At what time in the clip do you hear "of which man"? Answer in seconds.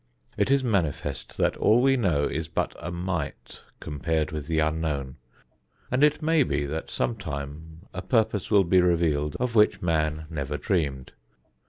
9.39-10.25